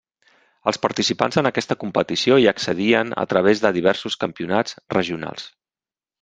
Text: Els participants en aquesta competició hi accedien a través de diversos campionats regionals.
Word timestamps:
Els 0.69 0.79
participants 0.85 1.37
en 1.41 1.49
aquesta 1.49 1.77
competició 1.83 2.39
hi 2.39 2.47
accedien 2.53 3.13
a 3.25 3.27
través 3.35 3.63
de 3.67 3.73
diversos 3.77 4.19
campionats 4.25 4.77
regionals. 4.97 5.47